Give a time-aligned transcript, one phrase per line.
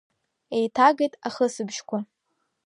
[0.57, 1.97] Еиҭагеит ахысыбжьқәа.